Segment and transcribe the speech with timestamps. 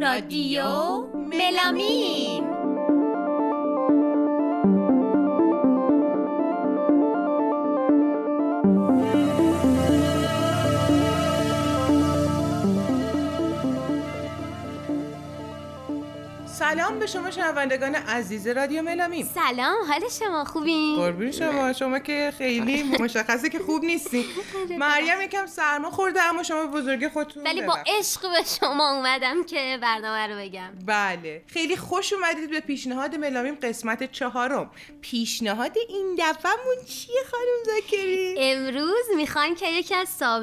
[0.00, 0.64] رادیو
[1.14, 2.35] ملامیم
[16.76, 19.28] سلام به شما شنوندگان عزیز رادیو ملامیم.
[19.34, 24.24] سلام حال شما خوبین؟ قربون شما شما که خیلی مشخصه که خوب نیستی.
[24.78, 27.78] مریم یکم سرما خورده اما شما بزرگ خودتون ولی با.
[27.86, 30.72] عشق به شما اومدم که برنامه رو بگم.
[30.86, 31.42] بله.
[31.46, 34.70] خیلی خوش اومدید به پیشنهاد ملامیم قسمت چهارم.
[35.00, 40.42] پیشنهاد این دفعهمون چیه خانم زاکری امروز می‌خوایم که یکی از ساب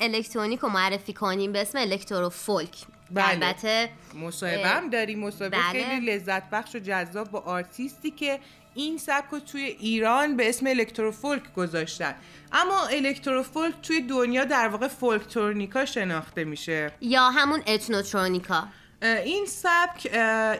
[0.00, 3.28] الکترونیک رو معرفی کنیم به اسم الکترو فولک بله.
[3.28, 5.18] البته مصاحبه هم داریم.
[5.18, 5.84] مصاحبه بله.
[5.84, 8.38] خیلی لذت بخش و جذاب با آرتیستی که
[8.74, 12.14] این سبک رو توی ایران به اسم الکتروفولک گذاشتن.
[12.52, 16.92] اما electrofolk توی دنیا در واقع folktronica شناخته میشه.
[17.00, 18.68] یا همون ethnotronica.
[19.02, 20.10] این سبک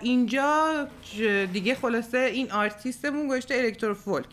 [0.03, 0.89] اینجا
[1.53, 4.27] دیگه خلاصه این آرتیستمون گذاشته electrofolk.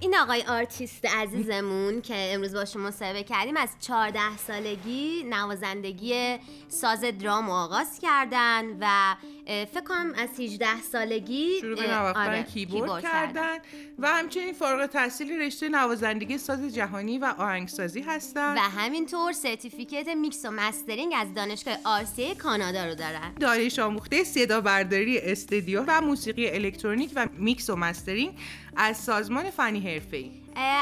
[0.00, 7.00] این آقای آرتیست عزیزمون که امروز با شما مصاحبه کردیم از 14 سالگی نوازندگی ساز
[7.00, 13.58] درام آغاز کردن و فکر کنم از 18 سالگی شروع به نواختن آره، کیبورد کردن.
[13.98, 18.54] و همچنین فارغ التحصیل رشته نوازندگی ساز جهانی و آهنگسازی هستن.
[18.54, 23.34] و همینطور certificate mix و mastering از دانشگاه آرسی کانادا رو دارن.
[23.40, 28.34] دانش آموخته صدا برداری استدیو و موسیقی الکترونیک و میکس و mastering
[28.76, 30.30] از سازمان فنی حرفه‌ای.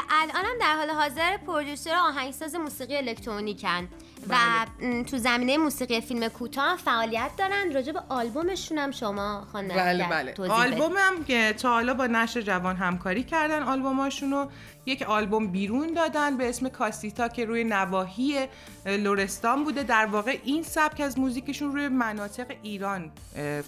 [0.09, 3.87] الانم در حال حاضر producer آهنگساز موسیقی الکترونیکن.
[4.29, 4.35] و
[4.81, 7.73] م، تو زمینه موسیقی فیلم کوتاه فعالیت دارن.
[7.73, 10.49] راجع به آلبومشون هم شما خانم بله بله.
[10.49, 14.49] آلبوم هم که تا حالا با نشر جوان همکاری کردن آلبوماشون رو
[14.85, 18.47] یک آلبوم بیرون دادن به اسم کاسیتا که روی نواحی اه،
[18.97, 19.83] لرستان بوده.
[19.83, 23.11] در واقع این سبک از موزیکشون روی مناطق ایران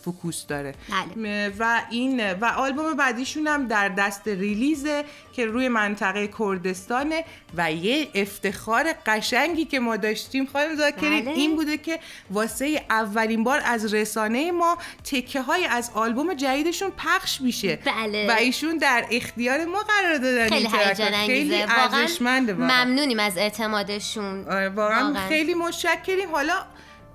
[0.03, 0.75] focus داره.
[1.16, 1.54] بله.
[1.59, 7.25] و این و آلبوم بعدیشون هم در دست release ه که روی منطقه کردستانه
[7.58, 11.31] و یه افتخار قشنگی که ما داشتیم خانم زاکری بله.
[11.31, 12.00] این بوده که
[12.31, 18.28] واسه اولین بار از رسانه ما تکه های از آلبوم جدیدشون پخش میشه بله.
[18.28, 20.67] و ایشون در اختیار ما قرار دادن خیلی.
[20.67, 25.28] هیجان خیلی ارزشمنده ممنونیم از اعتمادشون آره، واقعا واقعا.
[25.28, 26.53] خیلی متشکریم حالا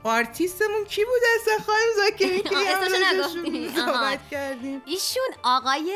[0.07, 3.77] آرتیستمون کی بود اصلا خانم زاکری که یه.
[3.77, 5.93] صحبت کردیم؟ ایشون آقای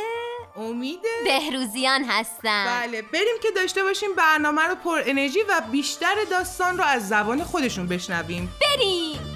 [0.56, 2.66] امیده بهروزیان هستن.
[2.66, 7.44] بله بریم که داشته باشیم برنامه رو پر انرژی و بیشتر داستان رو از زبان
[7.44, 8.52] خودشون بشنویم.
[8.60, 9.29] بریم.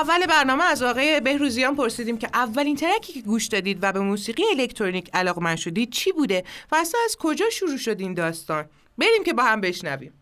[0.00, 4.42] اول برنامه از آقای بهروزیان پرسیدیم که اولین ترکی که گوش دادید و به موسیقی
[4.50, 8.64] الکترونیک علاقمند شدید چی بوده و اصلا از کجا شروع شد این داستان؟
[8.98, 10.19] بریم که با هم بشنویم.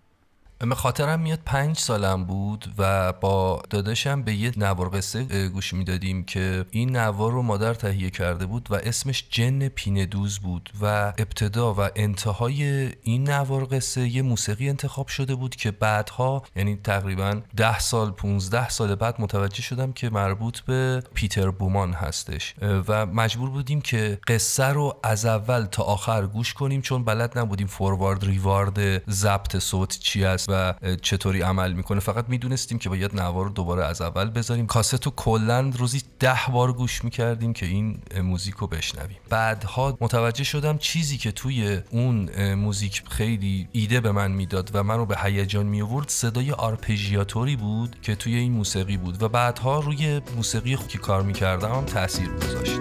[0.59, 6.25] به خاطرم میاد پنج سالم بود و با داداشم به یه نوار قصه گوش می‌دادیم
[6.25, 11.13] که این نوار رو مادر تهیه کرده بود و اسمش جن پینه دوز بود و
[11.19, 17.41] ابتدا و انتهای این نوار قصه یه موسیقی انتخاب شده بود که بعدها یعنی تقریبا
[17.57, 22.55] ده سال 15 سال بعد متوجه شدم که مربوط به پیتر بومان هستش.
[22.89, 27.67] و مجبور بودیم که قصه رو از اول تا آخر گوش کنیم چون بلد نبودیم
[27.67, 30.48] فوروارد ریوارد ضبط صوت چی است.
[30.49, 32.01] و چطوری عمل می‌کنه.
[32.01, 34.67] فقط می‌دونستیم که باید نوار رو دوباره از اول بذاریم.
[34.67, 39.17] کاست رو کلا روزی ده بار گوش می‌کردیم که این موزیک رو بشنویم.
[39.29, 45.07] بعدها متوجه شدم چیزی که توی اون موزیک خیلی ایده به من می‌داد و منو
[45.07, 50.21] به هیجان می آورد صدای آرپژیاتوری بود که توی این موسیقی بود و بعدها روی
[50.37, 52.79] موسیقی که کار می‌کردم هم تاثیر گذاشت.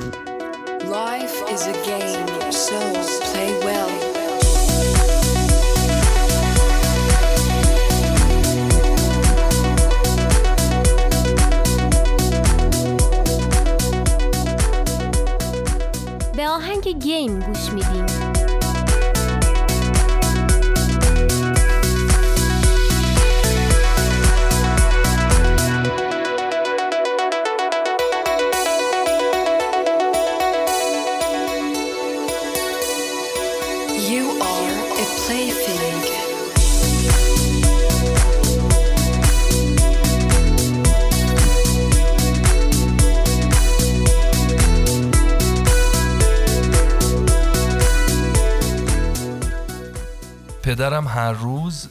[0.80, 2.80] Life is a game, so
[3.27, 3.91] play well.
[16.67, 18.16] آهنگ گیم گوش میدیم.
[50.88, 51.89] پدرم هر روز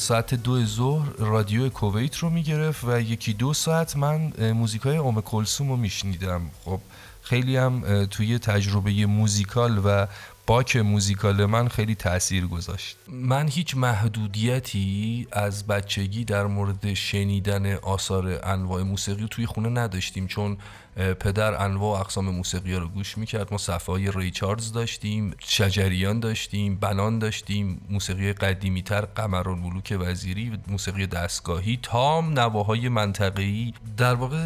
[0.00, 5.68] ساعت دو ظهر رادیو کویت رو می‌گرفت و یکی دو ساعت من موزیکای اوم کلسوم
[5.68, 6.40] رو میشنیدم.
[6.64, 6.80] خب
[7.22, 10.06] خیلی هم توی تجربه موزیکال و
[10.46, 12.96] باک موزیکال من خیلی تاثیر گذاشت.
[13.08, 20.58] من هیچ محدودیتی از بچگی در مورد شنیدن آثار انواع موسیقی توی خونه نداشتیم چون
[20.96, 23.52] پدر انواع اقسام موسیقی رو گوش می‌کرد.
[23.52, 30.58] ما صفحه های ریچاردز داشتیم شجریان داشتیم بنان داشتیم موسیقی قدیمی تر قمران ملوک وزیری
[30.66, 33.72] موسیقی دستگاهی تام نواهای منطقه‌ای.
[33.96, 34.36] در واقع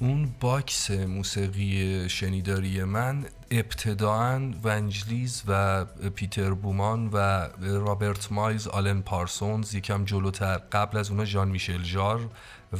[0.00, 9.74] اون box موسیقی شنیداری من ابتدائا ونجلیز و پیتر بومان و رابرت مایلز آلن پارسونز
[9.74, 12.30] یکم جلوتر قبل از اونا ژان میشل جار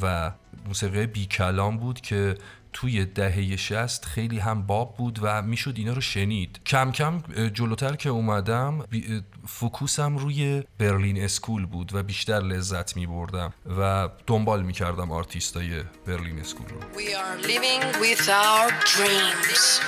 [0.03, 0.31] و
[0.67, 2.35] موسیقی بی کلام بود که
[2.73, 6.61] توی دهه شصت خیلی هم باب بود و می‌شد اینا رو شنید.
[6.67, 7.19] کم کم
[7.55, 8.85] جلوتر که اومدم
[9.47, 15.13] focus م روی Berlin School بود و بیشتر لذت می بردم و دنبال می کردم
[15.13, 16.81] آرتیستای برلین اسکول رو.
[16.81, 19.81] We are living with our dreams.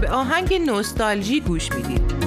[0.00, 2.17] به آهنگ نوستالژی گوش می‌دید.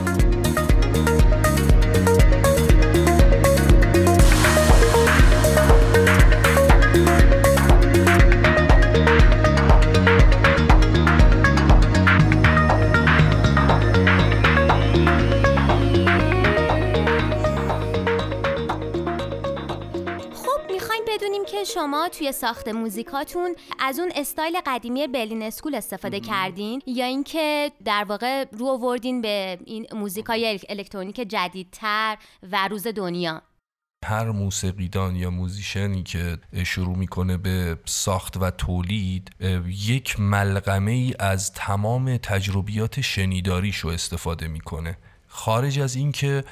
[21.74, 28.06] شما توی ساخت موزیکاتون از اون استایل قدیمی Berlin School استفاده کردین؟ یا اینکه در
[28.10, 32.18] واقع رو آوردین به این موزیکای الکترونیک جدیدتر
[32.52, 33.42] و روز دنیا؟
[34.06, 39.30] هر موسیقیدان یا musician ی که شروع می‌کنه به ساخت و تولید
[39.68, 44.98] یک ملغمه ای از تمام تجربیات شنیداریشو استفاده می‌کنه.
[45.34, 46.44] خارج از اینکه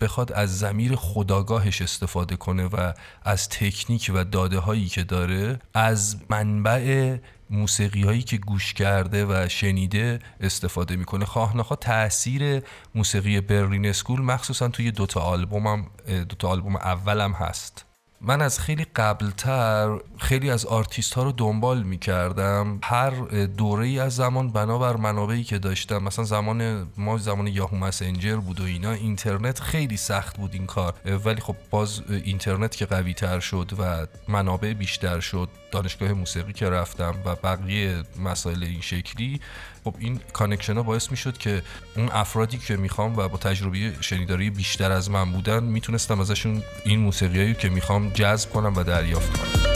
[0.00, 2.92] بخواد از ضمیر خودآگاهش استفاده کنه و
[3.22, 7.16] از تکنیک و داده هایی که داره از منبع
[7.50, 11.24] موسیقی هایی که گوش کرده و شنیده استفاده می‌کنه.
[11.24, 12.62] خواه نخواه تاثیر
[12.94, 15.86] موسیقی Berlin School مخصوصا توی دوتا آلبومم
[16.28, 17.87] دوتا آلبوم اولم هست.
[18.20, 23.10] من از خیلی قبلتر خیلی از آرتیست ها رو دنبال می کردم هر
[23.46, 28.60] دوره ای از زمان بنابر منابعی که داشتم مثلا زمان ما زمان یاهو مسنجر بود
[28.60, 30.94] و اینا اینترنت خیلی سخت بود این کار.
[31.24, 36.70] ولی خب باز اینترنت که قوی تر شد و منابع بیشتر شد دانشگاه موسیقی که
[36.70, 39.40] رفتم و بقیه مسائل این شکلی
[39.84, 41.62] خب این connection ها باعث می‌شد که
[41.96, 46.98] اون افرادی که می‌خوام و با تجربه شنیداری بیشتر از من بودن می‌تونستم ازشون این
[46.98, 49.67] موسیقیایی که می‌خوام جذب کنم و دریافت کنم.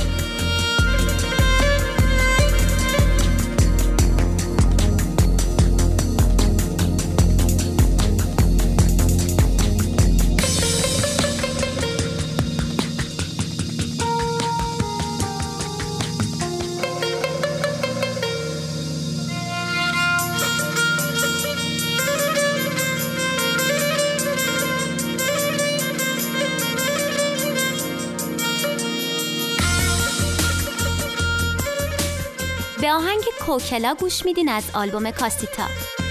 [33.63, 36.02] کوکلا گوش میدین از آلبوم کاستیتا.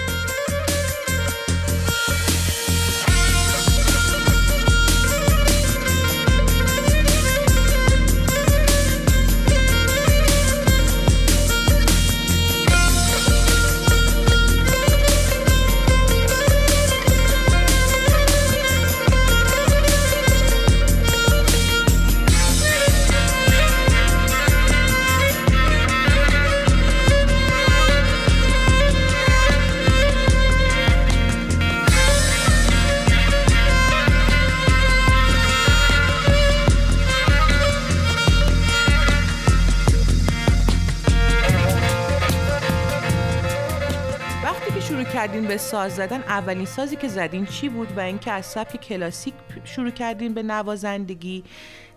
[45.52, 49.90] به ساز زدن اولین سازی که زدین چی بود؟ و اینکه از سبک کلاسیک شروع
[49.90, 51.44] کردین به نوازندگی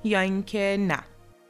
[0.05, 0.99] یا اینکه نه؟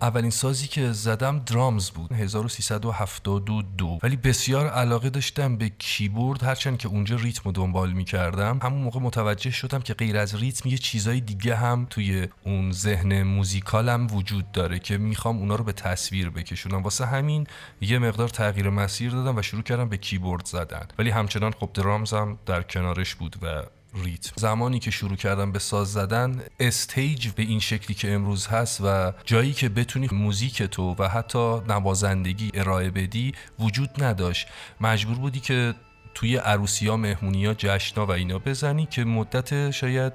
[0.03, 6.89] اولین سازی که زدم درامز بود 1372 ولی بسیار علاقه داشتم به کیبورد هرچند که
[6.89, 8.59] اونجا ریتم رو دنبال می‌کردم.
[8.63, 13.23] همون موقع متوجه شدم که غیر از ریتم یه چیزای دیگه هم توی اون ذهن
[13.23, 16.83] موزیکالم وجود داره که می‌خوام اونا رو به تصویر بکشونم.
[16.83, 17.47] واسه همین
[17.81, 20.87] یه مقدار تغییر مسیر دادم و شروع کردم به کیبورد زدن.
[20.99, 23.63] ولی همچنان خب drums هم در کنارش بود و
[23.95, 24.33] ریتم.
[24.37, 29.13] زمانی که شروع کردم به ساز زدن stage به این شکلی که امروز هست و
[29.25, 34.47] جایی که بتونی music تو و حتی نوازندگی ارائه بدی وجود نداشت.
[34.81, 35.75] مجبور بودی که
[36.15, 40.13] توی عروسی ها مهمونی ها جشنا و اینا بزنی که مدت شاید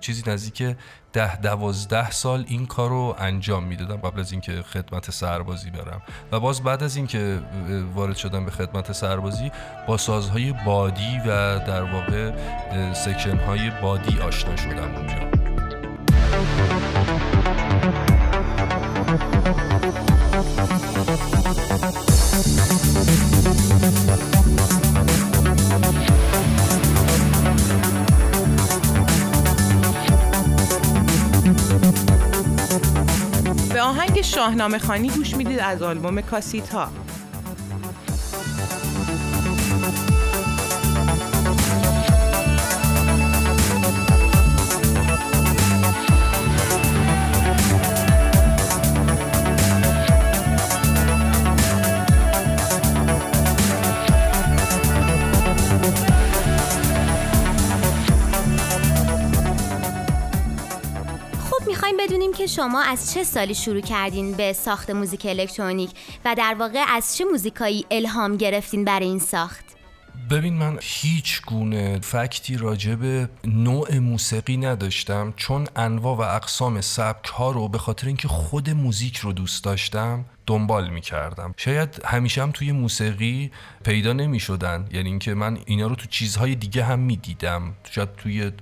[0.00, 0.76] چیزی نزدیک
[1.12, 6.02] ده دوازده سال این کار رو انجام می‌دادم قبل از اینکه خدمت سربازی برم.
[6.32, 7.40] و باز بعد از اینکه
[7.94, 9.52] وارد شدم به خدمت سربازی
[9.86, 12.32] با سازهای بادی و در واقع
[12.92, 15.32] سکشن های بادی آشنا شدم اونجا.
[23.80, 23.91] به
[33.92, 36.86] آهنگ شاهنامه خانی گوش می‌دید از آلبوم کاسیتا.
[36.86, 36.92] خب
[62.42, 65.90] که شما از چه سالی شروع کردین به ساخت موزیک الکترونیک
[66.24, 69.64] و در واقع از چه موزیکایی الهام گرفتین برای این ساخت؟
[70.30, 77.26] ببین من هیچ گونه فکتی راجع به نوع موسیقی نداشتم چون انواع و اقسام سبک
[77.26, 82.42] ها رو به خاطر اینکه خود موزیک رو دوست داشتم دنبال می کردم شاید همیشه
[82.42, 83.50] هم توی موسیقی
[83.84, 88.16] پیدا نمی شدن یعنی اینکه من اینا رو تو چیزهای دیگه هم می دیدم شاید
[88.16, 88.52] توی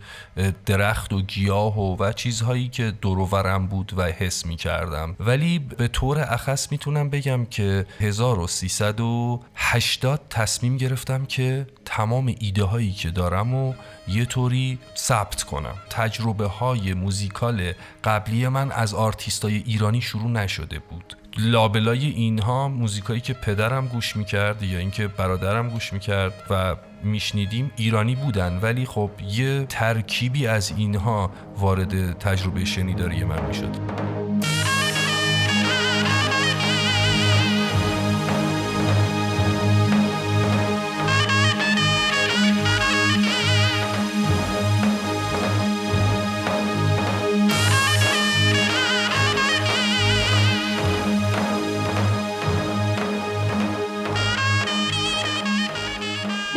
[0.67, 5.89] درخت و گیاه و, و چیزهایی که دورورم بود و حس می کردم ولی به
[5.89, 13.75] طور اخص می‌تونم بگم که 1380 تصمیم گرفتم که تمام ایده هایی که دارم و
[14.09, 15.75] یه طوری ثبت کنم.
[15.91, 17.73] تجربه های موزیکال
[18.05, 21.20] قبلی من از آرتیستای ایرانی شروع نشده بود.
[21.39, 28.15] لابلای اینها موزیکایی که پدرم گوش می‌کرد یا اینکه برادرم گوش می‌کرد و میشنیدیم ایرانی
[28.15, 28.59] بودن.
[28.63, 33.77] ولی خب یه ترکیبی از اینها وارد تجربه شنیداری من می‌شد.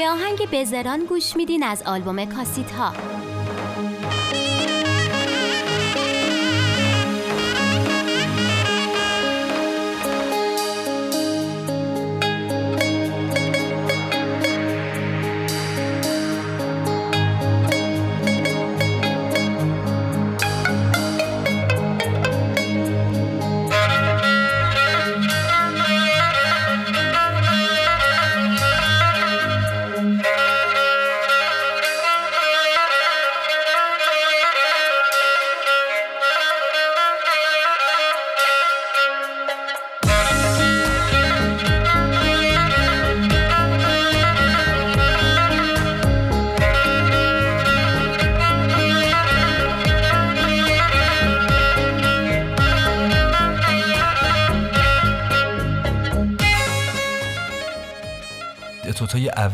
[0.04, 2.94] به آهنگ بزران گوش میدین از آلبوم کاسیت ها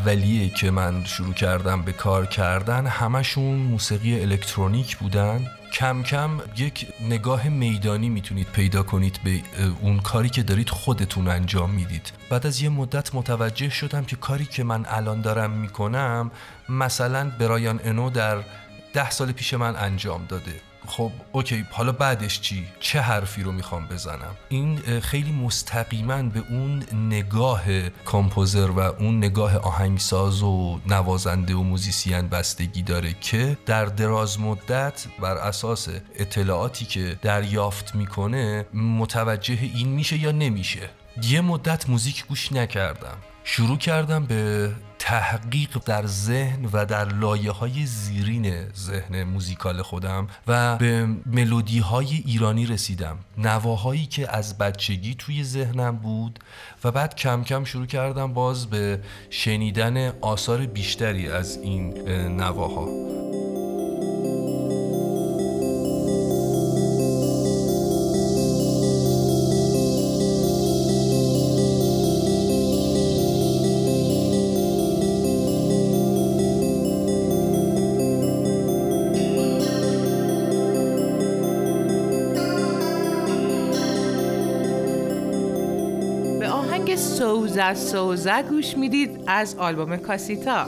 [0.10, 5.48] اولیه که من شروع کردم به کار کردن همشون موسیقی الکترونیک بودن.
[5.74, 9.42] کم کم یک نگاه میدانی می‌تونید پیدا کنید به
[9.82, 12.12] اون کاری که دارید خودتون انجام می‌دید.
[12.30, 16.32] بعد از یه مدت متوجه شدم که کاری که من الان دارم می‌کنم
[16.70, 18.38] مثلا برایان انو در
[18.94, 20.62] ده سال پیش من انجام داده.
[20.90, 26.84] خب okay حالا بعدش چی؟ چه حرفی رو می‌خوام بزنم؟ این خیلی مستقیما به اون
[26.94, 34.40] نگاه composer و اون نگاه آهنگساز و نوازنده و musician بستگی داره که در دراز
[34.40, 40.90] مدت بر اساس اطلاعاتی که دریافت می‌کنه متوجه این میشه یا نمیشه.
[41.24, 43.18] یه مدت موزیک گوش نکردم.
[43.44, 44.72] شروع کردم به
[45.10, 52.24] تحقیق در ذهن و در لایه های زیرین ذهن موزیکال خودم و به ملودی های
[52.26, 53.18] ایرانی رسیدم.
[53.38, 56.40] نواهایی که از بچگی توی ذهنم بود
[56.84, 59.00] و بعد کم کم شروع کردم باز به
[59.30, 62.10] شنیدن آثار بیشتری از این
[62.42, 62.88] نواها.
[87.74, 90.68] سوزه سوزه گوش می‌دید از آلبوم کاسیتا.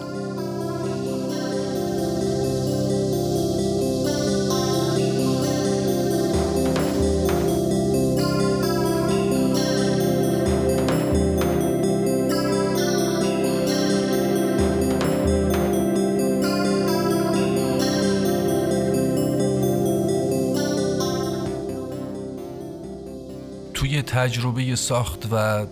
[24.22, 25.66] تجربه ساخت و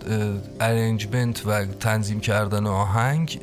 [0.60, 3.40] arrangement و تنظیم کردن آهنگ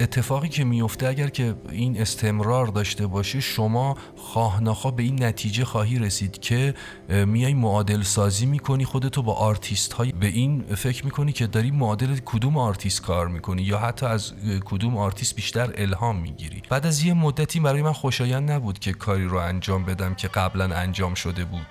[0.00, 5.64] اتفاقی که میفته اگر که این استمرار داشته باشه شما خواه نخواه به این نتیجه
[5.64, 6.74] خواهی رسید که
[7.08, 12.16] میای معادل سازی می‌کنی خودتو با آرتیست های به این فکر می‌کنی که داری معادل
[12.24, 14.32] کدوم آرتیست کار می‌کنی یا حتی از
[14.64, 16.62] کدوم آرتیست بیشتر الهام می‌گیری.
[16.70, 20.76] بعد از یه مدتی برای من خوشایند نبود که کاری رو انجام بدم که قبلا
[20.76, 21.66] انجام شده بود.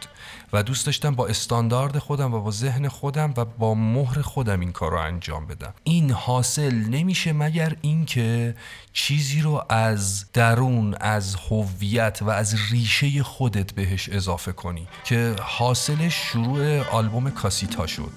[0.54, 4.72] و دوست داشتم با استاندارد خودم و با ذهن خودم و با مهر خودم این
[4.72, 5.74] کار رو انجام بدم.
[5.84, 8.56] این حاصل نمیشه مگر اینکه
[8.94, 16.14] چیزی رو از درون از هویت و از ریشه خودت بهش اضافه کنی که حاصلش
[16.16, 18.12] شروع آلبوم کاسیتا شد.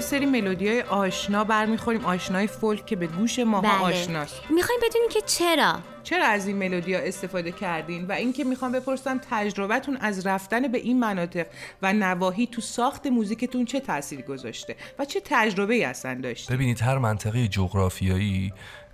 [0.00, 3.80] یه سری ملودی های آشنا برمیخوریم آشنای فولک که به گوش ماها بله.
[3.80, 4.34] آشناست.
[4.50, 5.78] می‌خوایم بدونیم که چرا.
[6.02, 10.78] چرا از این ملودی ها استفاده کردین؟ و اینکه می‌خوام بپرسم تجربتون از رفتن به
[10.78, 11.46] این مناطق
[11.82, 16.80] و نواحی تو ساخت موزیکتون چه تأثیری گذاشته؟ و چه تجربه ای اصلا داشته ببینید
[16.80, 18.52] هر منطقه جغرافیایی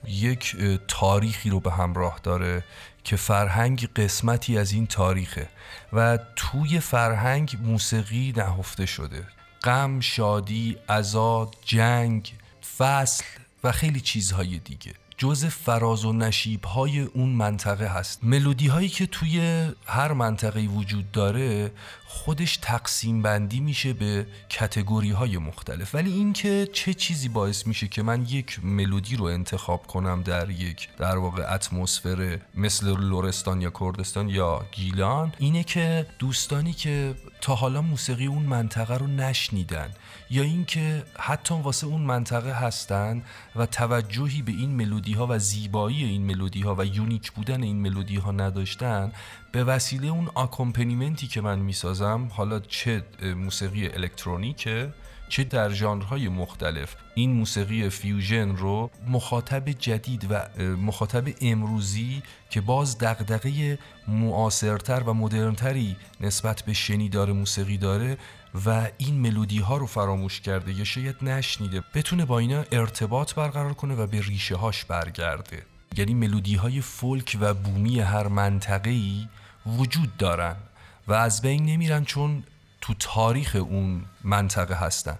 [0.08, 0.56] یک
[0.88, 2.64] تاریخی رو به همراه داره
[3.04, 5.48] که فرهنگ قسمتی از این تاریخه
[5.92, 9.35] و توی فرهنگ موسیقی نهفته شده.
[9.66, 12.32] غم، شادی، عزا، جنگ،
[12.78, 13.24] فصل
[13.64, 14.94] و خیلی چیزهای دیگه.
[15.18, 18.24] جز فراز و نشیب های اون منطقه هست.
[18.24, 21.72] ملودی هایی که توی هر منطقه وجود داره
[22.06, 25.94] خودش تقسیم بندی میشه به کتگوری های مختلف.
[25.94, 30.88] ولی اینکه چه چیزی باعث میشه که من یک ملودی رو انتخاب کنم در یک
[30.98, 37.82] در واقع اتمسفر مثل لورستان یا کردستان یا گیلان اینه که دوستانی که تا حالا
[37.82, 39.90] موسیقی اون منطقه رو نشنیدن
[40.30, 43.22] یا اینکه حتی واسه اون منطقه هستن
[43.56, 47.76] و توجهی به این ملودی ها و زیبایی این ملودی ها و unique بودن این
[47.76, 49.12] ملودی ها نداشتن
[49.52, 53.02] به وسیله اون accompaniment ی که من می‌سازم حالا چه
[53.36, 54.92] موسیقی الکترونیکه
[55.28, 62.98] چه در ژانرهای مختلف این موسیقی fusion رو مخاطب جدید و مخاطب امروزی که باز
[62.98, 68.16] دغدغه معاصرتر و مدرنتری نسبت به شنیدار موسیقی داره
[68.66, 73.74] و این ملودی ها رو فراموش کرده یا شاید نشنیده بتونه با اینا ارتباط برقرار
[73.74, 75.62] کنه و به ریشه هاش برگرده.
[75.96, 79.28] یعنی ملودی های فولک و بومی هر منطقه ای
[79.66, 80.56] وجود دارن
[81.08, 82.42] و از بین نمیرن چون
[82.80, 85.18] تو تاریخ اون منطقه هستن.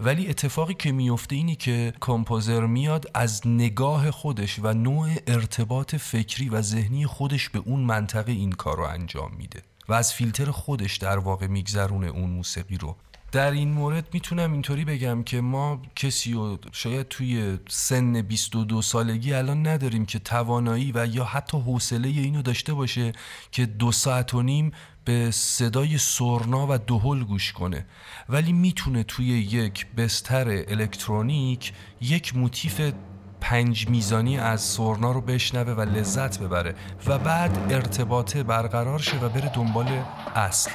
[0.00, 6.48] ولی اتفاقی که میفته اینی که کمپوزر میاد از نگاه خودش و نوع ارتباط فکری
[6.48, 9.62] و ذهنی خودش به اون منطقه این کار رو انجام میده.
[9.88, 12.96] و از فیلتر خودش در واقع میگذرونه اون موسیقی رو.
[13.32, 19.32] در این مورد می‌تونم اینطوری بگم که ما کسی رو شاید توی سن 22 سالگی
[19.32, 23.12] الان نداریم که توانایی و یا حتی حوصله اینو داشته باشه
[23.52, 24.72] که دو ساعت و نیم
[25.04, 27.86] به صدای سرنا و دهل گوش کنه.
[28.28, 32.92] ولی می‌تونه توی یک بستر الکترونیک یک موتیف
[33.40, 36.74] پنج میزانی از سرنا رو بشنوه و لذت ببره
[37.06, 39.88] و بعد ارتباطه برقرار شه و بره دنبال
[40.34, 40.70] اصل.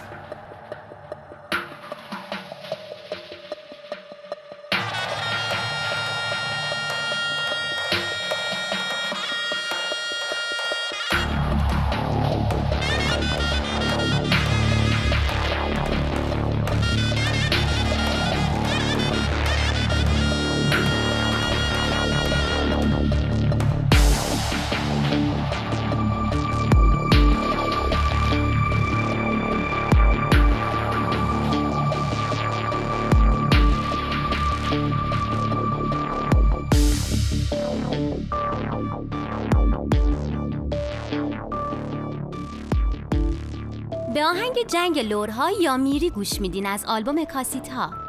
[44.93, 47.89] آهنگ لورها یا میری گوش میدین از آلبوم کاسیتا.
[47.89, 48.02] شما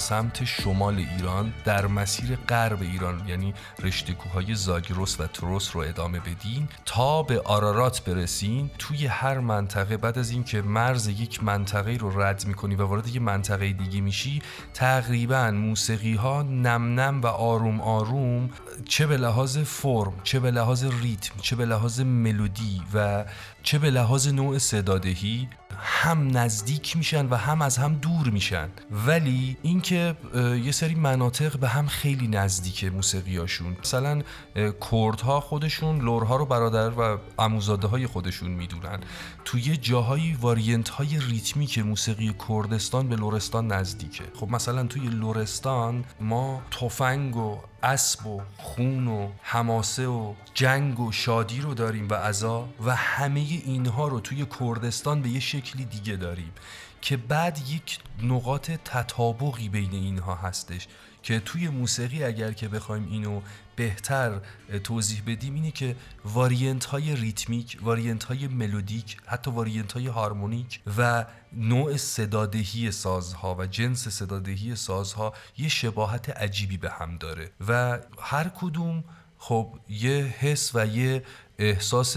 [0.00, 6.20] سمت شمال ایران در مسیر غرب ایران یعنی رشته کوههای زاگرس و تروس رو ادامه
[6.20, 8.70] بدین تا به آرارات برسین.
[8.78, 13.22] توی هر منطقه بعد از اینکه مرز یک منطقه رو رد می‌کنی و وارد یک
[13.22, 14.42] منطقه دیگه میشی
[14.74, 18.50] تقریبا موسیقی ها نم نم و آروم آروم
[18.88, 23.24] چه به لحاظ فرم چه به لحاظ ریتم چه به لحاظ ملودی و
[23.62, 25.48] چه به لحاظ نوع صدادهی
[25.82, 28.68] هم نزدیک میشن و هم از هم دور میشن.
[29.06, 30.16] ولی اینکه
[30.64, 33.76] یه سری مناطق به هم خیلی نزدیکه موسیقیاشون.
[33.80, 34.22] مثلا
[34.56, 39.00] اه، کردها خودشون لورها رو برادر و عموزاده های خودشون می‌دونن.
[39.44, 44.24] توی جاهای واریانت های ریتمی که موسیقی کردستان به لورستان نزدیکه.
[44.34, 51.12] خب مثلا توی لورستان ما تفنگ و اسب و خون و حماسه و جنگ و
[51.12, 56.16] شادی رو داریم و عزا و همه اینها رو توی کردستان به یه شکلی دیگه
[56.16, 56.52] داریم
[57.00, 60.88] که بعد یک نقاط تطابقی بین اینها هستش
[61.22, 63.40] که توی موسیقی اگر که بخوایم اینو
[63.80, 64.40] بهتر
[64.84, 71.24] توضیح بدیم اینه که واریانت های ریتمیک واریانت های ملودیک حتی واریانت های هارمونیک و
[71.52, 78.48] نوع صدادهی سازها و جنس صدادهی سازها یه شباهت عجیبی به هم داره و هر
[78.60, 79.04] کدوم
[79.38, 81.22] خب یه حس و یه
[81.58, 82.16] احساس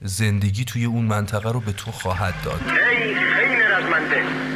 [0.00, 2.60] زندگی توی اون منطقه رو به تو خواهد داد.
[2.62, 4.53] ای خیلی رزمنده.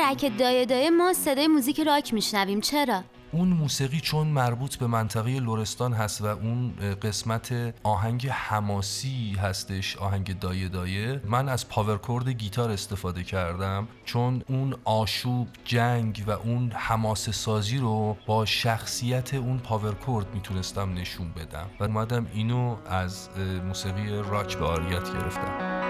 [0.00, 5.40] track دایه دایه ما صدای موزیک راک میشنویم چرا؟ اون موسیقی چون مربوط به منطقه
[5.40, 12.28] لرستان هست و اون قسمت آهنگ حماسی هستش آهنگ دایه دایه من از power chord
[12.28, 19.58] گیتار استفاده کردم چون اون آشوب جنگ و اون حماسه سازی رو با شخصیت اون
[19.58, 23.28] power chord می‌تونستم نشون بدم و اومدم اینو از
[23.66, 25.80] موسیقی راک به عاریت گرفتم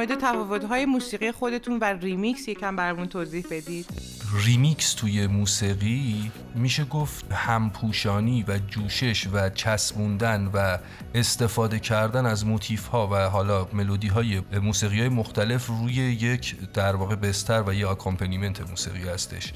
[0.00, 3.86] مورد تفاوت‌های موسیقی خودتون و ریمیکس یکم برامون توضیح بدید.
[4.46, 10.78] ریمیکس توی موسیقی؟ میشه گفت همپوشانی و جوشش و چسبوندن و
[11.14, 16.96] استفاده کردن از motif ها و حالا ملودی های موسیقی های مختلف روی یک در
[16.96, 19.52] واقع بستر و یه accompaniment موسیقی هستش.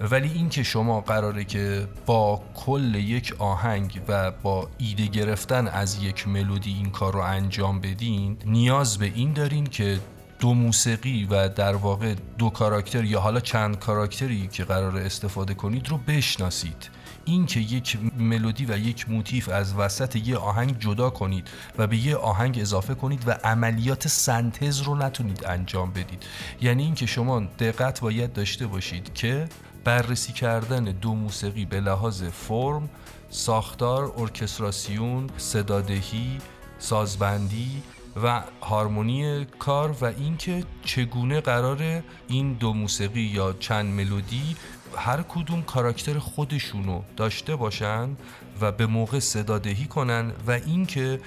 [0.00, 6.02] ولی این که شما قراره که با کل یک آهنگ و با ایده گرفتن از
[6.02, 10.00] یک ملودی این کار رو انجام بدین نیاز به این دارین که
[10.44, 15.88] دو موسیقی و در واقع دو کاراکتر یا حالا چند کاراکتری که قرار استفاده کنید
[15.88, 16.90] رو بشناسید.
[17.24, 21.96] این که یک ملودی و یک موتیف از وسط یه آهنگ جدا کنید و به
[21.96, 26.22] یه آهنگ اضافه کنید و عملیات سنتز رو نتونید انجام بدید.
[26.60, 29.48] یعنی اینکه شما دقت باید داشته باشید که
[29.84, 32.88] بررسی کردن دو موسیقی به لحاظ فرم
[33.30, 36.38] ساختار ارکستراسیون صدادهی
[36.78, 37.82] سازبندی
[38.22, 44.56] و هارمونی کار و اینکه چگونه قرار این دو موسیقی یا چند ملودی
[44.96, 48.16] هر کدوم کاراکتر خودشونو داشته باشن
[48.60, 51.20] و به موقع صدادهی کنن و اینکه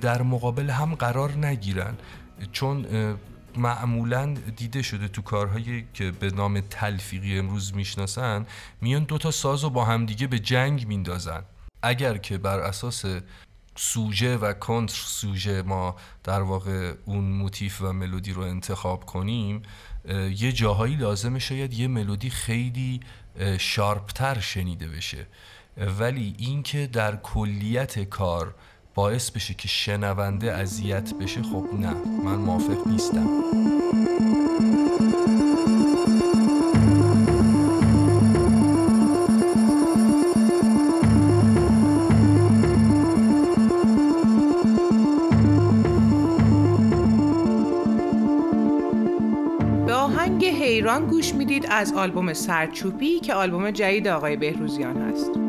[0.00, 1.94] در مقابل هم قرار نگیرن.
[2.52, 2.86] چون
[3.56, 8.46] معمولا دیده شده تو کارهایی که به نام تلفیقی امروز می‌شناسن
[8.80, 11.42] میان دوتا ساز رو با همدیگه به جنگ میندازن.
[11.82, 13.04] اگر که بر اساس
[13.76, 19.62] سوژه و کنتر سوژه ما در واقع اون موتیف و ملودی رو انتخاب کنیم
[20.38, 23.00] یه جاهایی لازمه شاید یه ملودی خیلی
[23.58, 25.26] شارپتر شنیده بشه.
[25.98, 28.54] ولی اینکه در کلیت کار
[28.94, 33.28] باعث بشه که شنونده اذیت بشه خب نه من موافق نیستم.
[51.52, 55.41] می‌دید از آلبوم سرچوبی که آلبوم جدید آقای بهروزیان هست.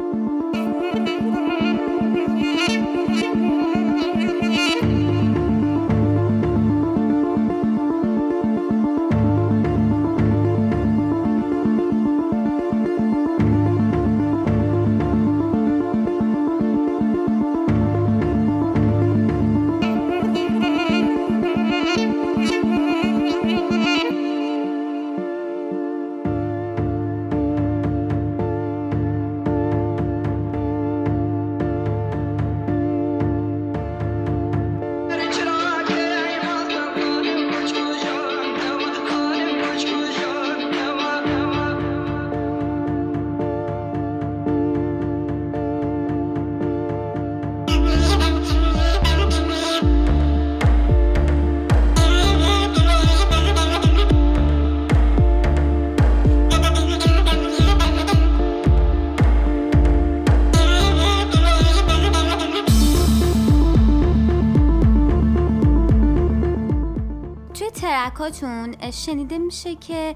[68.71, 70.15] track اتون شنیده میشه که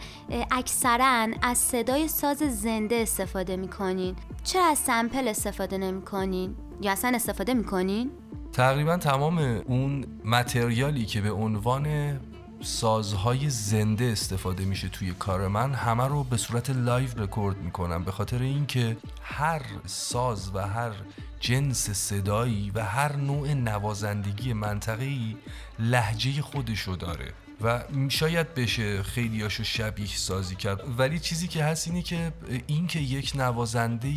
[0.52, 4.16] اکثرا از صدای ساز زنده استفاده می‌کنین.
[4.44, 8.12] چرا از sample استفاده نمی‌کنین؟ یا اصلا استفاده می‌کنین؟
[8.54, 12.20] تقریبا تمام اون material ی که به عنوان
[12.62, 18.04] سازهای زنده استفاده میشه توی کار من همه رو به صورت live record می‌کنم.
[18.04, 20.92] به خاطر اینکه هر ساز و هر
[21.40, 25.38] جنس صدایی و هر نوع نوازندگی منطقه‌ای
[25.80, 27.34] لحجه خودشو داره.
[27.62, 31.00] و شاید بشه خیلیاشو شبیه سازی کرد.
[31.00, 32.32] ولی چیزی که هست اینه که
[32.68, 34.10] اینکه یک نوازنده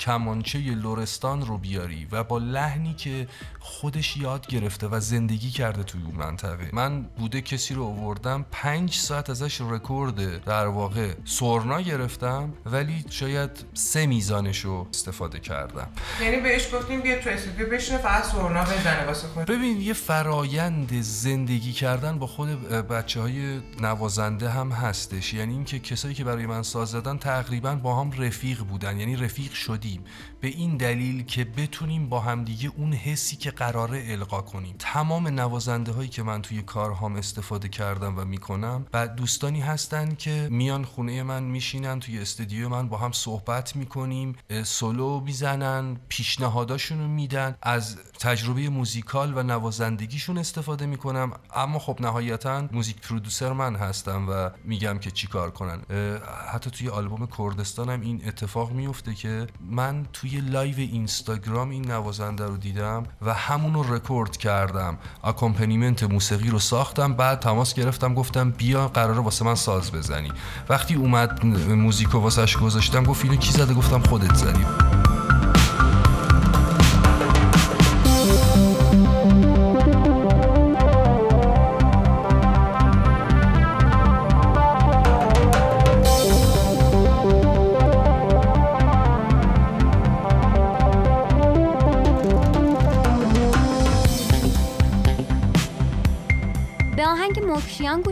[0.00, 3.28] کمانچه لورستان رو بیاری و با لحنی که
[3.60, 6.70] خودش یاد گرفته و زندگی کرده توی اون منطقه.
[6.72, 13.50] من بوده کسی رو آوردم پنج ساعت ازش رکورد در واقع سورنا گرفتم ولی شاید
[13.74, 15.88] سه میزانش رو استفاده کردم.
[16.22, 21.02] یعنی بهش گفتیم بیا تو استودیو بشینه فقط سورنا بزنه واسه خود ببین یه فرایند
[21.02, 25.34] زندگی کردن با خود بچه های نوازنده هم هستش.
[25.34, 29.00] یعنی اینکه کسایی که برای من ساز زدن تقریبا با هم رفیق بودن.
[29.00, 30.04] یعنی رفیق شدیم.
[30.40, 34.76] به این دلیل که بتونیم با همدیگه اون حسی که قراره القا کنیم.
[34.78, 40.48] تمام نوازنده هایی که من توی کارهام استفاده کردم و می‌کنم و دوستانی هستن که
[40.50, 47.08] میان خونه من میشینن توی استودیو من با هم صحبت می‌کنیم سولو می‌زنن پیشنهاداشون رو
[47.08, 51.32] میدن از تجربه musical و نوازندگیشون استفاده می‌کنم.
[51.54, 55.82] اما خب نهایتا music producer من هستم و میگم که چی کار کنن.
[56.52, 62.46] حتی توی آلبوم کردستان هم این اتفاق میفته که من توی live اینستاگرام این نوازنده
[62.46, 64.98] رو دیدم و همون رو رکورد کردم.
[65.24, 70.32] accompaniment موسیقی رو ساختم بعد تماس گرفتم گفتم بیا قراره واسه من ساز بزنی.
[70.68, 74.66] وقتی اومد موزیک رو واسش گذاشتم گفت اینو کی زده؟ گفتم خودت زدی.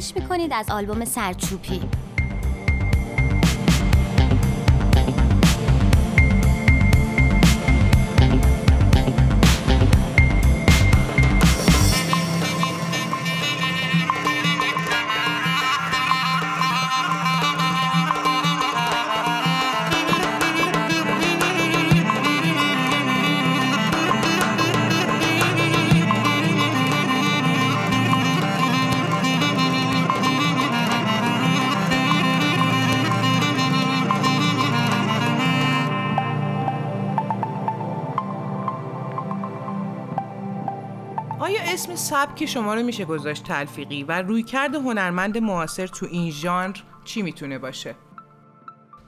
[0.05, 1.81] گوش می‌کنید از آلبوم سرچوپی.
[42.25, 47.59] سبک شما رو میشه گذاشت تلفیقی و رویکرد هنرمند معاصر تو این ژانر چی می‌تونه
[47.59, 47.95] باشه؟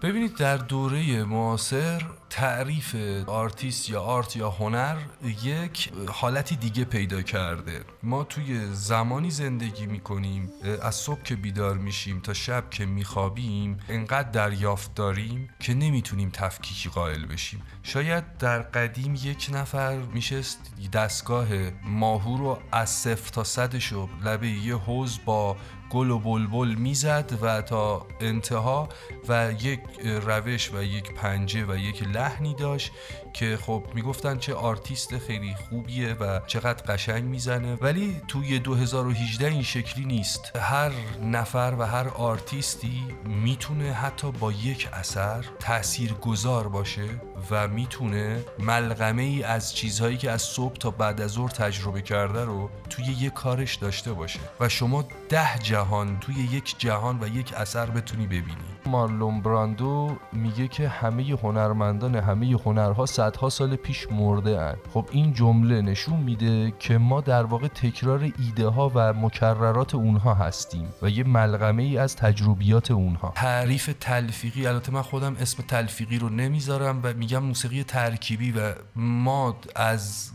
[0.07, 4.97] ببینید در دوره معاصر تعریف آرتیست یا art یا هنر
[5.43, 7.85] یک حالتی دیگه پیدا کرده.
[8.03, 10.51] ما توی زمانی زندگی می‌کنیم
[10.83, 16.89] از صبح که بیدار میشیم تا شب که میخوابیم انقدر دریافت داریم که نمی‌تونیم تفکیکی
[16.89, 17.63] قائل بشیم.
[17.83, 20.59] شاید در قدیم یک نفر میشست
[20.93, 21.49] دستگاه
[21.85, 25.57] ماهور رو از صفر تا صدش رو لبه یه حوز با
[25.91, 28.89] گل و بلبل می‌زد و تا انتها
[29.29, 32.93] و یک روش و یک پنجه و یک لحنی داشت
[33.37, 37.75] که خب می‌گفتن چه آرتیست خیلی خوبیه و چقدر قشنگ می‌زنه.
[37.75, 40.57] ولی توی 2018 این شکلی نیست.
[40.57, 47.09] هر نفر و هر آرتیستی می‌تونه حتی با یک اثر تأثیر گذار باشه
[47.51, 52.45] و می‌تونه ملغمه ای از چیزهایی که از صبح تا بعد از ظهر تجربه کرده
[52.45, 57.53] رو توی یک کارش داشته باشه و شما ده جهان توی یک جهان و یک
[57.53, 58.77] اثر بتونی ببینی.
[58.87, 64.79] مارلون براندو میگه که همه هنرمندان همه هنرها صدها سال پیش مرده اند.
[64.95, 70.35] خب این جمله نشون میده که ما در واقع تکرار ایده ها و مکررات اونها
[70.35, 73.33] هستیم و یه ملغمه ای از تجربیات اونها.
[73.37, 79.57] تعریف تلفیقی البته من خودم اسم تلفیقی رو نمی‌ذارم و میگم موسیقی ترکیبی و ما
[79.77, 80.31] از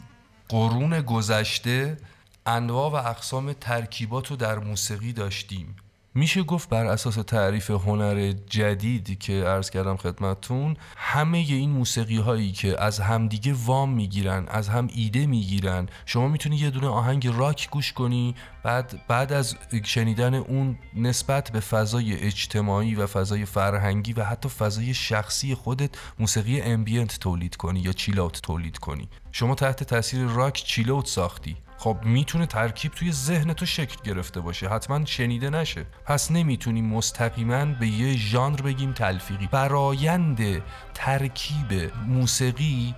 [0.49, 1.97] قرون گذشته
[2.45, 5.75] انواع و اقسام ترکیبات رو در موسیقی داشتیم.
[6.15, 12.51] میشه گفت بر اساس تعریف هنر جدید که عرض کردم خدمتون همه این موسیقی هایی
[12.51, 17.69] که از همدیگه وام می‌گیرن از هم ایده می‌گیرن شما می‌تونی یه دونه آهنگ راک
[17.69, 24.23] گوش کنی بعد بعد از شنیدن اون نسبت به فضای اجتماعی و فضای فرهنگی و
[24.23, 29.09] حتی فضای شخصی خودت موسیقی ambient تولید کنی یا chillout تولید کنی.
[29.31, 31.57] شما تحت تاثیر راک chillout ساختی.
[31.83, 34.69] خب می‌تونه ترکیب توی ذهن تو شکل گرفته باشه.
[34.69, 35.85] حتما شنیده نشه.
[36.05, 39.47] پس نمی‌تونیم مستقیما به یه ژانر بگیم تلفیقی.
[39.51, 40.63] برایند
[40.93, 42.95] ترکیب موسیقی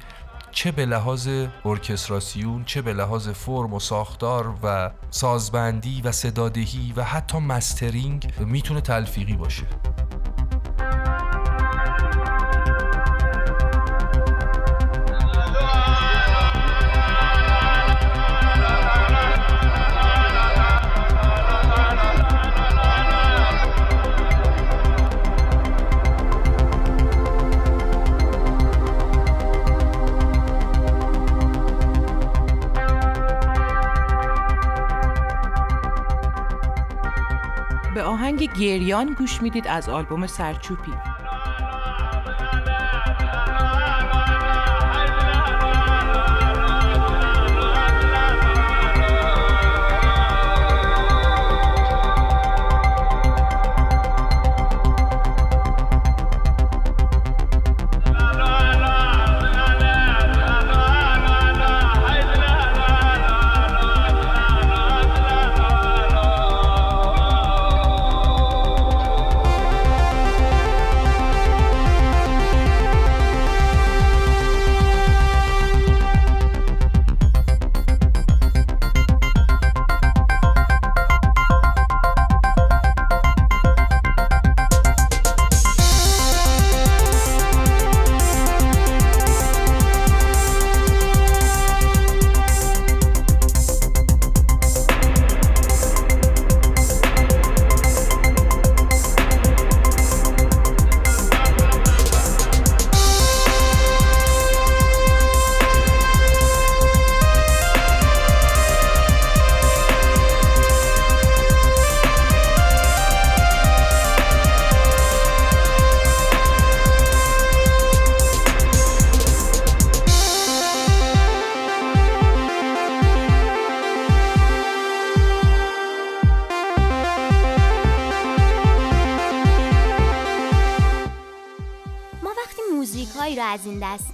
[0.52, 1.30] چه به لحاظ
[1.66, 8.82] ارکستراسیون چه به لحاظ فرم و ساختار و سازبندی و صدادهی و حتی mastering می‌تونه
[8.82, 9.66] تلفیقی باشه.
[38.48, 40.92] گریان گوش می‌دید از آلبوم سرچوپی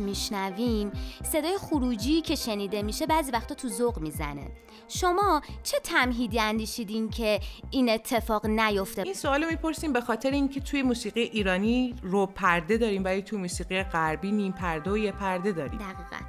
[0.09, 0.91] میشنویم
[1.23, 4.51] صدای خروجی که شنیده میشه بعضی وقتا تو ذوق می‌زنه.
[4.87, 7.39] شما چه تمهیدی اندیشیدین که
[7.71, 12.77] این اتفاق نیفته؟ این سوال رو می‌پرسیم به خاطر اینکه توی موسیقی ایرانی رو پرده
[12.77, 15.79] داریم ولی توی موسیقی غربی نیم پرده و یه پرده داریم.
[15.79, 16.25] دقیقا.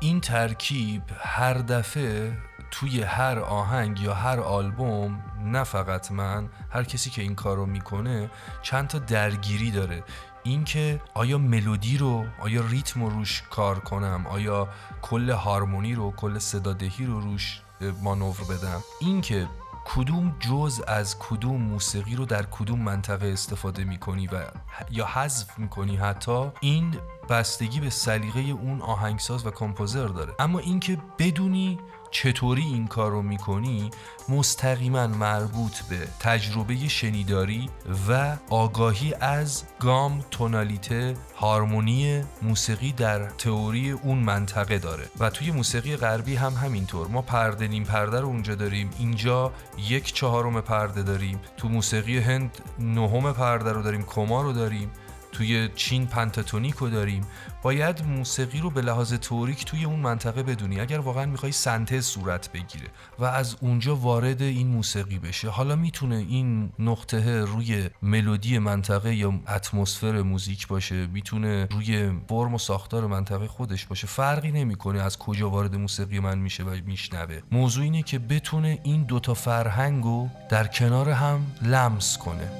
[0.00, 2.32] این ترکیب هر دفعه
[2.70, 7.66] توی هر آهنگ یا هر آلبوم نه فقط من هر کسی که این کار رو
[7.66, 8.30] می‌کنه
[8.62, 10.02] چند تا درگیری داره.
[10.46, 14.68] اینکه آیا ملودی رو آیا ریتم رو روش کار کنم؟ آیا
[15.02, 17.62] کل هارمونی رو کل صدادهی رو روش
[18.02, 19.48] مانور بدم؟ اینکه
[19.84, 24.44] کدوم جز از کدوم موسیقی رو در کدوم منطقه استفاده می‌کنی و
[24.90, 26.94] یا حذف می‌کنی حتی این
[27.28, 30.32] بستگی به سلیقه اون آهنگساز و کمپوزر داره.
[30.38, 31.78] اما اینکه بدونی
[32.22, 33.90] چطوری این کار رو می‌کنی
[34.28, 37.70] مستقیما مربوط به تجربه شنیداری
[38.08, 45.04] و آگاهی از گام، تونالیته، هارمونی موسیقی در تئوری اون منطقه داره.
[45.20, 47.08] و توی موسیقی غربی هم همینطور.
[47.08, 48.90] ما پرده نیم پرده رو اونجا داریم.
[48.98, 49.52] اینجا
[49.88, 51.40] یک چهارم پرده داریم.
[51.56, 54.02] تو موسیقی هند نهم پرده رو داریم.
[54.02, 54.90] کما رو داریم.
[55.32, 57.26] توی چین پنتاتونیک رو داریم.
[57.62, 60.80] باید موسیقی رو به لحاظ توریک توی اون منطقه بدونی.
[60.80, 65.48] اگر واقعا می‌خوای سنتز صورت بگیره و از اونجا وارد این موسیقی بشه.
[65.48, 71.06] حالا می‌تونه این نقطه روی ملودی منطقه یا اتمسفر موزیک باشه.
[71.06, 74.06] می‌تونه روی فرم و ساختار منطقه خودش باشه.
[74.06, 77.40] فرقی نمی‌کنه از کجا وارد موسیقی من میشه و میشنوه.
[77.52, 82.50] موضوع اینه که بتونه این دوتا فرهنگ رو در کنار هم لمس کنه.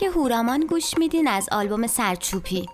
[0.00, 2.68] آهنگ هورامان گوش میدین از آلبوم سرچوپی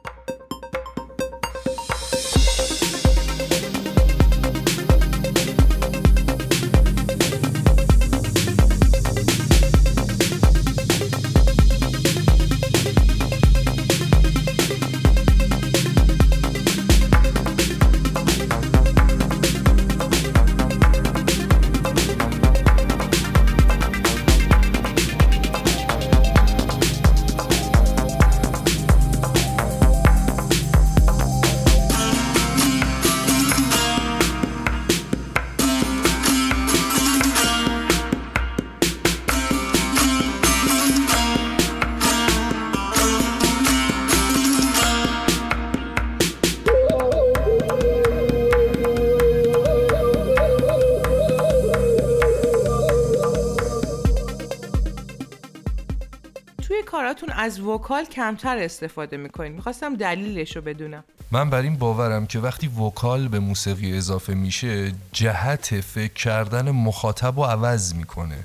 [57.47, 61.05] از vocal کمتر استفاده می‌کنین می‌خواستم دلیلش رو بدونم.
[61.31, 67.41] من بر این باورم که وقتی vocal به موسیقی اضافه میشه جهت فکر کردن مخاطب
[67.41, 68.39] رو عوض می‌کنه.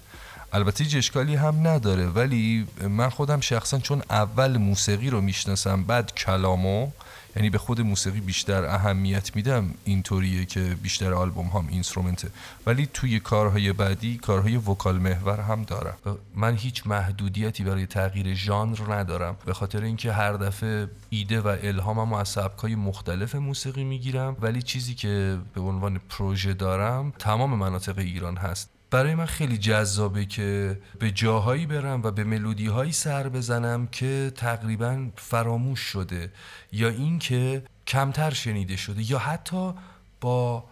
[0.54, 6.14] البته هیچ اشکالی هم نداره ولی من خودم شخصا چون اول موسیقی رو می‌شناسم بعد
[6.16, 6.88] کلامو
[7.36, 12.30] یعنی به خود موسیقی بیشتر اهمیت میدم اینطوریه که بیشتر آلبوم هم instrumental ه.
[12.66, 15.98] ولی توی کارهای بعدی کارهای vocal محور هم دارم.
[16.36, 19.38] من هیچ محدودیتی برای تغییر ژانر ندارم.
[19.46, 24.36] به خاطر اینکه هر دفعه ایده و الهامم از سبکای مختلف موسیقی می‌گیرم.
[24.42, 28.70] ولی چیزی که به عنوان پروژه دارم تمام مناطق ایران هست.
[28.92, 34.32] برای من خیلی جذابه که به جاهایی برم و به ملودی هایی سر بزنم که
[34.36, 36.32] تقریبا فراموش شده
[36.72, 39.74] یا اینکه کمتر شنیده شده یا حتی
[40.22, 40.64] با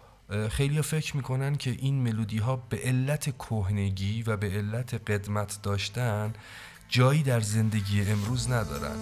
[0.50, 6.32] خیلی فکر می‌کنن که این ملودی ها به علت کهنگی و به علت قدمت داشتن
[6.88, 8.96] جایی در زندگی امروز ندارن.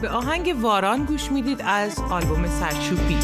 [0.00, 3.16] به آهنگ واران گوش می‌دید از آلبوم سرچوبی.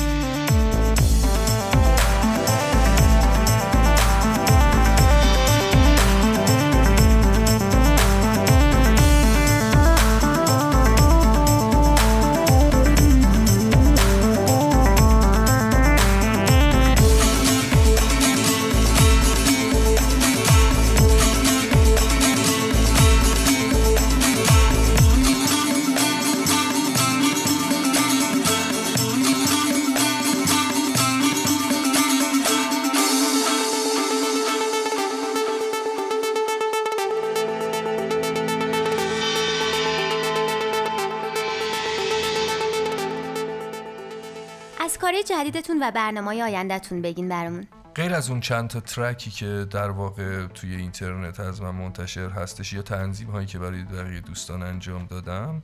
[45.43, 47.66] جدیدتون و برنامه آیندهتون بگین برامون.
[47.95, 52.72] غیر از اون چند تا ترکی که در واقع توی اینترنت از من منتشر هستش
[52.72, 55.62] یا تنظیم هایی که برای بقیه دوستان انجام دادم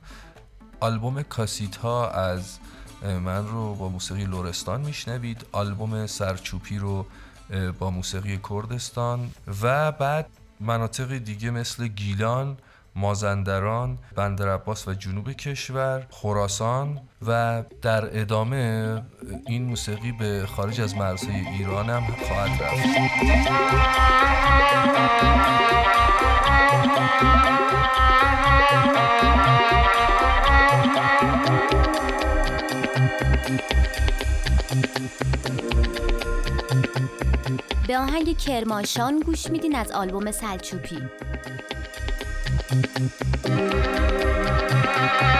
[0.79, 2.59] آلبوم کاسیت ها از
[3.01, 7.05] من رو با موسیقی لورستان میشنوید آلبوم سرچوپی رو
[7.79, 10.25] با موسیقی کردستان و بعد
[10.59, 12.57] مناطق دیگه مثل گیلان
[12.99, 19.01] مازندران، بندر عباس و جنوب کشور، خراسان و در ادامه
[19.47, 22.83] این موسیقی به خارج از مرزهای ایران هم خواهد رفت.
[37.87, 40.99] به آهنگ کرماشان گوش میدین از آلبوم سلچوپی
[42.69, 42.93] thank
[45.33, 45.38] you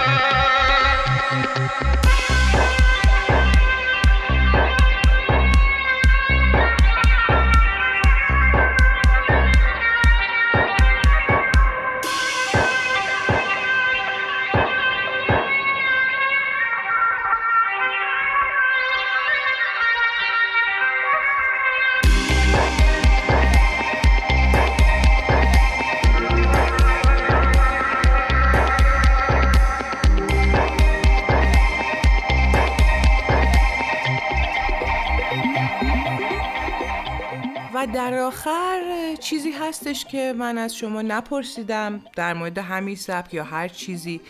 [39.80, 44.22] هستش که من از شما نپرسیدم در مورد همین سبک یا هر چیزی.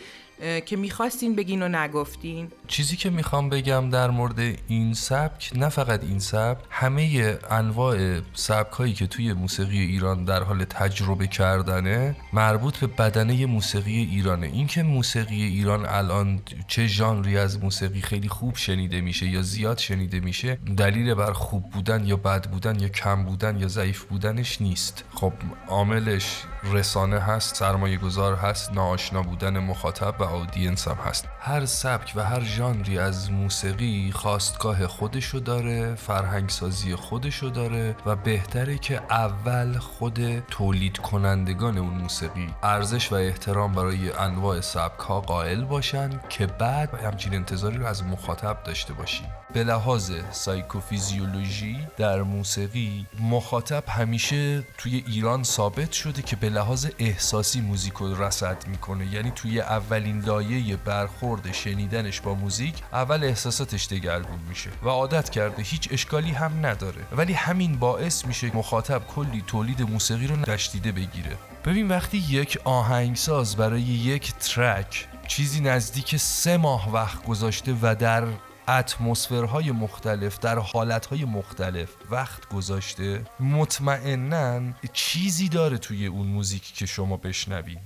[0.66, 2.52] که می‌خواستین بگین و نگفتین.
[2.68, 8.74] چیزی که می‌خوام بگم در مورد این سبک نه فقط این سبک همه انواع سبک
[8.74, 14.48] هایی که توی موسیقی ایران در حال تجربه کردنه مربوط به بدنه موسیقی ایرانه.
[14.48, 20.20] اینکه موسیقی ایران الان چه ژانری از موسیقی خیلی خوب شنیده میشه یا زیاد شنیده
[20.20, 25.04] میشه دلیل بر خوب بودن یا بد بودن یا کم بودن یا ضعیف بودنش نیست.
[25.14, 25.34] خب
[25.68, 31.28] عاملش رسانه هست سرمایه گذار هست ناآشنا بودن مخاطب و آدینس هم هست.
[31.40, 38.16] هر سبک و هر ژانری از موسیقی خواستگاه خودشو داره فرهنگ سازی خودشو داره و
[38.16, 45.22] بهتره که اول خود تولید کنندگان اون موسیقی ارزش و احترام برای انواع سبک ها
[45.22, 52.22] قائل باشن که بعد همچین انتظاری رو از مخاطب داشته باشیم به لحاظ سایکوفیزیولوژی در
[52.22, 59.06] موسیقی مخاطب همیشه توی ایران ثابت شده که به لحاظ احساسی موزیک رو رصد می‌کنه.
[59.14, 65.64] یعنی توی اولین لایه برخورد شنیدنش با موزیک اول احساساتش دگرگون میشه و عادت کرده
[65.64, 67.02] هیچ اشکالی هم نداره.
[67.12, 71.38] ولی همین باعث میشه مخاطب کلی تولید موسیقی رو نشدیده بگیره.
[71.66, 78.24] ببین وقتی یک آهنگساز برای یک ترک چیزی نزدیک سه ماه وقت گذاشته و در
[78.70, 84.62] اتمسفرهای مختلف در حالتهای مختلف وقت گذاشته مطمئنا
[84.94, 87.80] چیزی داره توی اون موزیکی که شما بشنوین.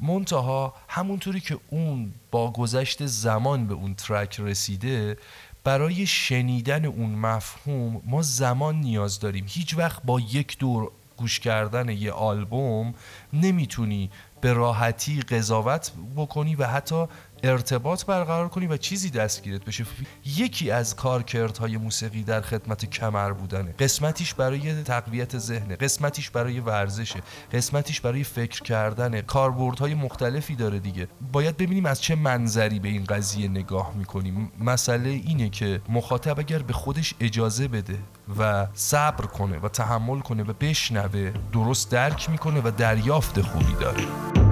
[0.00, 5.16] منتها همونطوری که اون با گذشت زمان به اون ترک رسیده
[5.64, 9.44] برای شنیدن اون مفهوم ما زمان نیاز داریم.
[9.48, 12.94] هیچ وقت با یک دور گوش کردن یه آلبوم
[13.32, 17.06] نمی‌تونی به راحتی قضاوت بکنی و حتی
[17.42, 19.84] ارتباط برقرار کنی و چیزی دستگیرت بشه.
[20.36, 23.72] یکی از کارکردهای موسیقی در خدمت کمر بودنه.
[23.72, 27.20] قسمتیش برای تقویت ذهن قسمتیش برای ورزشه.
[27.52, 29.22] قسمتیش برای فکر کردنه.
[29.22, 31.08] کاربردهای مختلفی داره دیگه.
[31.32, 34.52] باید ببینیم از چه منظری به این قضیه نگاه می‌کنیم.
[34.60, 37.98] مسئله اینه که مخاطب اگر به خودش اجازه بده
[38.38, 44.49] و صبر کنه و تحمل کنه و بشنوه درست درک می‌کنه و دریافت خوبی داره.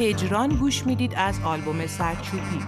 [0.00, 2.60] هجران گوش می‌دید از آلبوم سرچوبی.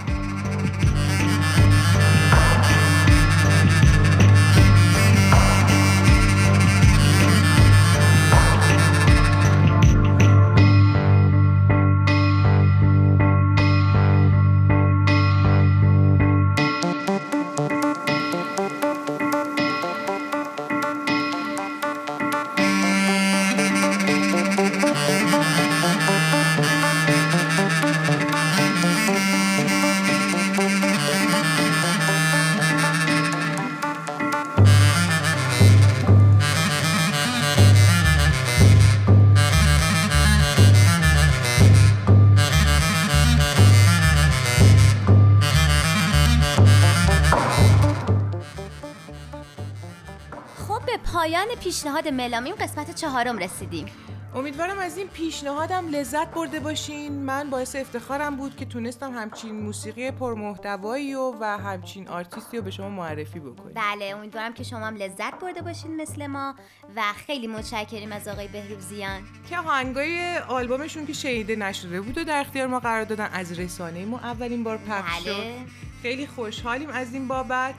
[51.72, 53.86] پیشنهاد ملامیم قسمت چهارم رسیدیم.
[54.34, 57.12] امیدوارم از این پیشنهادم لذت برده باشین.
[57.12, 62.70] من باعث افتخارم بود که تونستم همچین موسیقی پرمحتوایی و و همچین آرتیستی رو به
[62.70, 66.54] شما معرفی بکنیم بله امیدوارم که شما هم لذت برده باشین مثل ما
[66.96, 72.40] و خیلی متشکریم از آقای بهروزیان که آهنگای آلبومشون که شنیده نشده بود و در
[72.40, 75.34] اختیار ما قرار دادن از رسانه ما اولین بار پخش بله.
[75.34, 75.70] شد.
[76.02, 77.74] خیلی خوشحالیم از این بابت.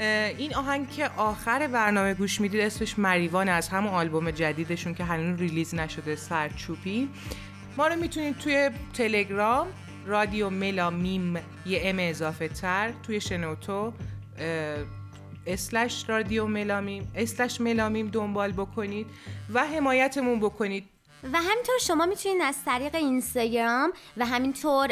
[0.00, 5.40] این آهنگ که آخر برنامه گوش می‌دید اسمش مریوان از همون آلبوم جدیدشون که هنوز
[5.40, 7.08] release نشده سرچوپی
[7.76, 9.66] ما رو می‌تونید توی تلگرام
[10.06, 11.36] رادیو ملا میم
[11.66, 13.92] یه M اضافه تر توی شنوتو
[15.46, 19.06] slash رادیو ملامیم slash ملامیم دنبال بکنید
[19.54, 20.84] و حمایتمون بکنید.
[21.32, 24.88] و همینطور شما می‌تونید از طریق اینستاگرام و همینطور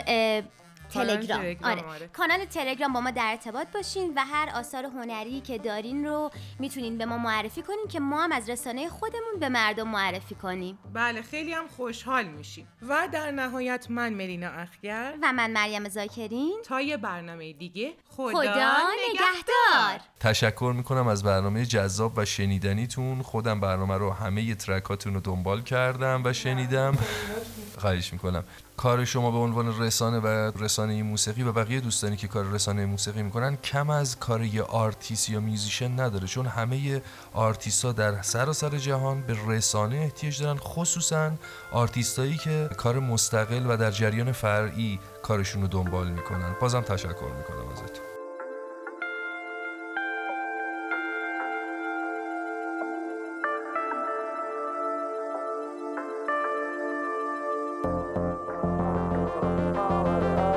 [0.90, 1.40] تلگرام.
[1.40, 1.82] آره.
[1.82, 2.08] آره.
[2.12, 6.98] کانال تلگرام با ما در ارتباط باشین و هر آثار هنری که دارین رو می‌تونین
[6.98, 10.78] به ما معرفی کنین که ما هم از رسانه خودمون به مردم معرفی کنیم.
[10.92, 12.68] بله خیلی هم خوشحال میشیم.
[12.82, 16.62] و در نهایت من مرینا اخگر و من مریم زاکرین.
[16.64, 17.94] تا یه برنامه دیگه.
[18.18, 18.72] خدا, خدا
[19.10, 20.00] نگهدار.
[20.20, 23.22] تشکر می‌کنم از برنامه جذاب و شنیدنیتون.
[23.22, 26.98] خودم برنامه رو همه ترکاتون رو دنبال کردم و شنیدم.
[27.78, 28.44] خواهش می‌کنم.
[28.76, 33.22] کار شما به عنوان رسانه و رسانه موسیقی و بقیه دوستانی که کار رسانه موسیقی
[33.22, 37.02] می‌کنن کم از کار یه آرتیست یا musician نداره چون همه
[37.32, 41.30] آرتیست ها در سراسر جهان به رسانه احتیاج دارن خصوصا
[41.72, 46.56] آرتیست هایی که کار مستقل و در جریان فرعی کارشون رو دنبال می‌کنن.
[46.60, 48.07] بازم تشکر می‌کنم ازتون.
[59.40, 59.78] Oh.
[59.78, 60.47] all.